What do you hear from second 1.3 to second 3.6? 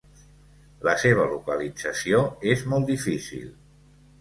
localització és molt difícil.